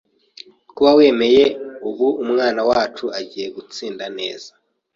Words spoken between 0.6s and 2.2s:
kuba wemeye ubu